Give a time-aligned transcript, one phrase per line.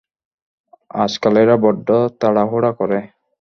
[1.03, 1.87] আজকাল এরা বড্ড
[2.19, 2.99] তাড়াহুড়া করে।